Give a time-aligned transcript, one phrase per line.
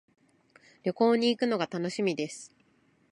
[0.81, 2.55] 旅行に行くのが楽しみです。